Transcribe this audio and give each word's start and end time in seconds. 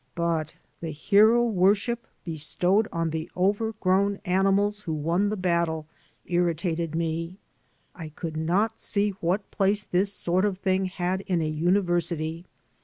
But 0.15 0.55
the 0.79 0.89
hero 0.89 1.43
worship 1.45 2.07
bestowed 2.25 2.87
on 2.91 3.11
the 3.11 3.29
overgrown 3.37 4.19
animals 4.25 4.81
who 4.81 4.93
won 4.93 5.29
the 5.29 5.37
battle 5.37 5.85
irritated 6.25 6.95
me. 6.95 7.37
I 7.93 8.09
could 8.09 8.35
not 8.35 8.79
see 8.79 9.11
what 9.19 9.51
place 9.51 9.83
this 9.83 10.11
sort 10.11 10.43
of 10.43 10.57
thing 10.57 10.85
had 10.85 11.21
in 11.27 11.39
a 11.39 11.47
university. 11.47 12.45